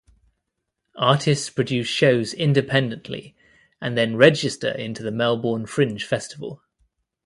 Artists 0.97 1.51
produce 1.51 1.85
shows 1.85 2.33
independently 2.33 3.35
and 3.79 3.95
then 3.95 4.15
register 4.17 4.71
into 4.71 5.03
the 5.03 5.11
Melbourne 5.11 5.67
Fringe 5.67 6.03
Festival. 6.03 6.63